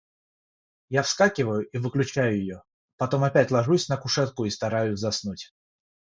[0.89, 2.63] Я вскакиваю и выключаю ее,
[2.97, 5.53] потом опять ложусь на кушетку и стараюсь заснуть.